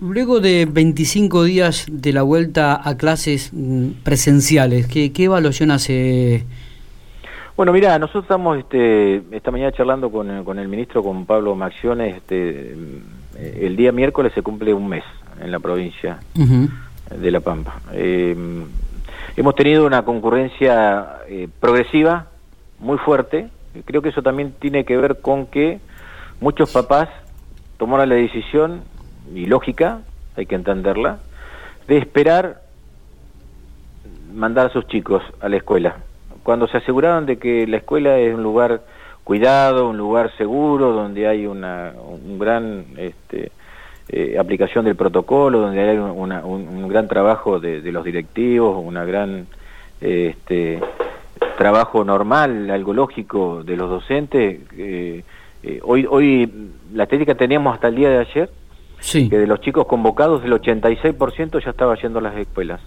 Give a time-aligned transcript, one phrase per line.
[0.00, 6.44] Luego de 25 días de la vuelta a clases mm, presenciales, ¿qué, qué evaluación hace?
[7.56, 12.16] Bueno, mira, nosotros estamos este, esta mañana charlando con, el ministro, con Pablo Maxiones.
[12.16, 15.04] Este, mm, el día miércoles se cumple un mes
[15.40, 17.80] en la provincia de La Pampa.
[17.92, 18.36] Eh,
[19.36, 22.26] hemos tenido una concurrencia eh, progresiva,
[22.78, 23.48] muy fuerte.
[23.84, 25.80] Creo que eso también tiene que ver con que
[26.40, 27.08] muchos papás
[27.78, 28.82] tomaron la decisión
[29.34, 30.00] y lógica,
[30.36, 31.18] hay que entenderla,
[31.86, 32.62] de esperar
[34.32, 35.96] mandar a sus chicos a la escuela.
[36.42, 38.82] Cuando se aseguraron de que la escuela es un lugar
[39.24, 43.52] cuidado, un lugar seguro, donde hay una un gran este,
[44.08, 49.46] eh, aplicación del protocolo, donde hay un, gran trabajo de, los directivos, una gran
[50.00, 50.80] este,
[51.58, 54.60] trabajo normal, algo lógico de los docentes.
[54.76, 55.22] Eh,
[55.62, 56.50] eh, hoy, hoy
[56.92, 58.50] la estética teníamos hasta el día de ayer
[59.00, 62.80] que de los chicos convocados el 86% ya estaba yendo a las escuelas.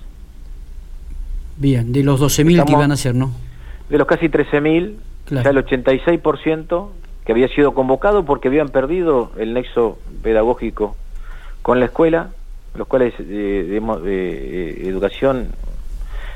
[1.57, 3.31] Bien, de los 12.000 que iban a ser, ¿no?
[3.89, 4.95] De los casi 13.000,
[5.29, 6.87] ya el 86%
[7.25, 10.95] que había sido convocado porque habían perdido el nexo pedagógico
[11.61, 12.31] con la escuela,
[12.75, 15.49] los cuales eh, de, eh, educación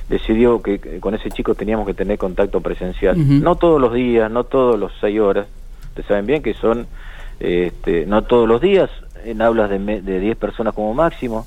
[0.10, 3.18] decidió que con ese chico teníamos que tener contacto presencial.
[3.44, 5.48] No todos los días, no todos los seis horas.
[5.90, 6.88] Ustedes saben bien que son,
[7.42, 8.90] este, no todos los días,
[9.28, 11.46] en aulas de, de 10 personas como máximo,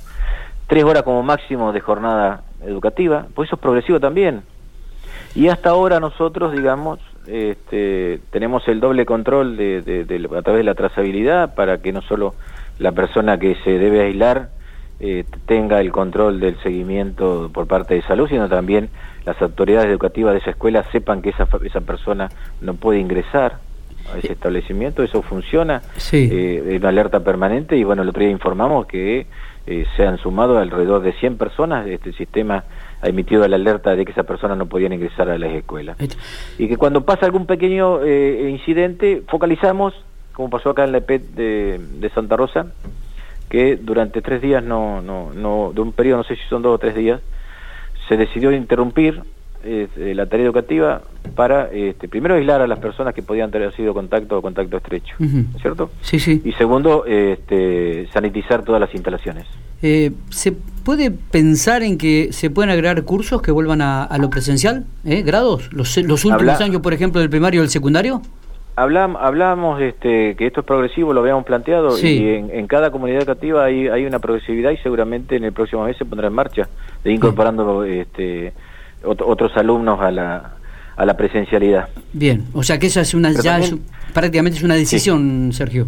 [0.66, 4.42] tres horas como máximo de jornada educativa, pues eso es progresivo también.
[5.34, 10.64] Y hasta ahora nosotros, digamos, este, tenemos el doble control de, de, a través de
[10.64, 12.34] la trazabilidad para que no solo
[12.78, 14.50] la persona que se debe aislar
[15.00, 18.90] eh, tenga el control del seguimiento por parte de salud, sino también
[19.24, 22.28] las autoridades educativas de esa escuela sepan que esa, esa persona
[22.60, 23.58] no puede ingresar
[24.12, 26.28] a ese establecimiento, eso funciona, sí.
[26.30, 29.26] eh, una alerta permanente y bueno, el otro día informamos que
[29.66, 32.64] eh, se han sumado alrededor de 100 personas, este sistema
[33.02, 35.96] ha emitido la alerta de que esas personas no podían ingresar a las escuelas.
[36.58, 39.94] Y que cuando pasa algún pequeño eh, incidente, focalizamos,
[40.32, 42.66] como pasó acá en la EPET de, de, Santa Rosa,
[43.48, 46.74] que durante tres días, no, no, no, de un periodo, no sé si son dos
[46.74, 47.20] o tres días,
[48.08, 49.22] se decidió interrumpir
[49.64, 51.02] este, la tarea educativa
[51.34, 55.16] para, este, primero, aislar a las personas que podían tener sido contacto o contacto estrecho,
[55.60, 55.90] ¿cierto?
[56.02, 56.40] Sí, sí.
[56.44, 59.46] Y segundo, este, sanitizar todas las instalaciones.
[59.82, 64.84] Eh, ¿Se puede pensar en que se pueden agregar cursos que vuelvan a, lo presencial?
[65.04, 65.22] ¿Eh?
[65.22, 65.72] ¿Grados?
[65.72, 68.22] ¿Los, los últimos años, por ejemplo, del primario o del secundario?
[68.76, 73.88] Hablamos, este, que esto es progresivo, lo habíamos planteado, y en, cada comunidad educativa hay,
[73.88, 76.66] hay una progresividad y seguramente en el próximo mes se pondrá en marcha,
[77.04, 78.54] de incorporando este,
[79.04, 80.52] otros alumnos a la,
[80.96, 81.88] a la presencialidad.
[82.12, 83.60] Bien, o sea que esa es una ya
[84.12, 85.86] prácticamente es una decisión, Sergio.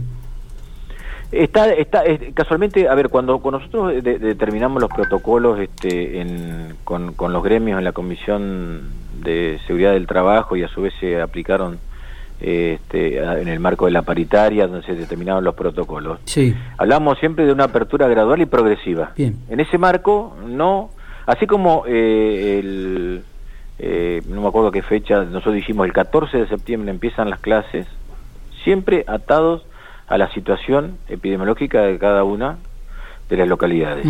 [1.30, 2.02] Está, está
[2.34, 7.84] casualmente, a ver, cuando, nosotros determinamos los protocolos este, en, con, con, los gremios en
[7.84, 8.82] la Comisión
[9.22, 11.78] de Seguridad del Trabajo y a su vez se aplicaron
[12.42, 16.18] este, en el marco de la paritaria, donde se determinaron los protocolos.
[16.24, 16.54] Sí.
[16.76, 19.12] Hablamos siempre de una apertura gradual y progresiva.
[19.16, 19.38] Bien.
[19.48, 20.90] En ese marco, no
[21.26, 23.22] Así como eh, el,
[23.78, 27.86] eh, no me acuerdo qué fecha, nosotros dijimos el 14 de septiembre empiezan las clases,
[28.64, 29.64] siempre atados
[30.08, 32.58] a la situación epidemiológica de cada una
[33.28, 34.06] de las localidades.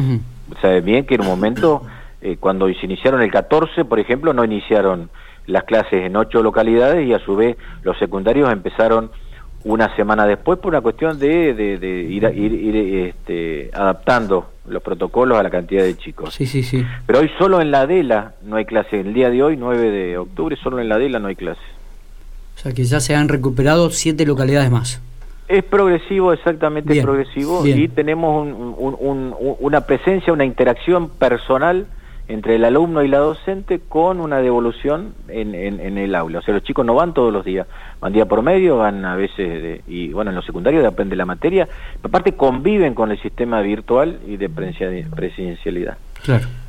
[0.61, 1.83] Sabe bien que en un momento,
[2.21, 5.11] eh, cuando se iniciaron el 14, por ejemplo, no iniciaron
[5.47, 9.11] las clases en ocho localidades y a su vez los secundarios empezaron
[9.65, 15.43] una semana después por una cuestión de, de, ir, ir, este, adaptando los protocolos a
[15.43, 16.35] la cantidad de chicos.
[16.35, 16.85] Sí, sí, sí.
[17.07, 19.01] Pero hoy solo en la Adela no hay clase.
[19.01, 21.61] El día de hoy, 9 de octubre, solo en la Adela no hay clase.
[22.57, 25.01] O sea que ya se han recuperado siete localidades más.
[25.49, 28.49] Es progresivo, exactamente progresivo, y tenemos
[29.59, 31.87] una presencia, una interacción personal
[32.33, 36.39] entre el alumno y la docente con una devolución en, en, el aula.
[36.39, 37.67] O sea, los chicos no van todos los días,
[38.01, 41.69] van día por medio, van a veces, y bueno, en los secundarios de la materia,
[42.03, 45.99] aparte conviven con el sistema virtual y de presencialidad.
[46.23, 46.47] Claro.